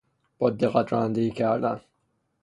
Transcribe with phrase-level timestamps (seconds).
[0.37, 1.81] با دقت رانندگی کردن